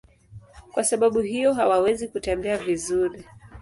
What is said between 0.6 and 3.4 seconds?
Kwa sababu hiyo hawawezi kutembea vizuri.